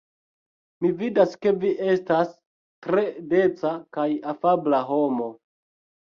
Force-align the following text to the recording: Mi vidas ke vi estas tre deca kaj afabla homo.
Mi 0.83 0.89
vidas 0.99 1.33
ke 1.45 1.51
vi 1.63 1.73
estas 1.95 2.31
tre 2.85 3.03
deca 3.33 3.73
kaj 3.99 4.07
afabla 4.33 4.79
homo. 4.89 5.29